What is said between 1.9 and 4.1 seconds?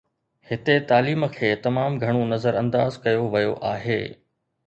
گهڻو نظرانداز ڪيو ويو آهي.